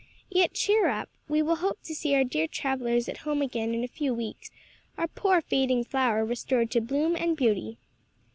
Yet 0.31 0.53
cheer 0.53 0.87
up, 0.89 1.09
we 1.29 1.43
will 1.43 1.57
hope 1.57 1.83
to 1.83 1.93
see 1.93 2.15
our 2.15 2.23
dear 2.23 2.47
travelers 2.47 3.07
at 3.07 3.17
home 3.17 3.39
again 3.43 3.75
in 3.75 3.83
a 3.83 3.87
few 3.87 4.15
weeks, 4.15 4.49
our 4.97 5.07
poor 5.07 5.41
fading 5.41 5.83
flower 5.83 6.25
restored 6.25 6.71
to 6.71 6.81
bloom 6.81 7.15
and 7.15 7.37
beauty." 7.37 7.77